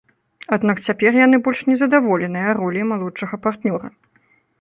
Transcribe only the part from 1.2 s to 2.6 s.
яны больш не задаволеныя